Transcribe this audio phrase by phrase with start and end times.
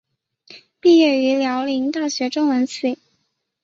[0.79, 2.97] 毕业于辽宁大学中文系。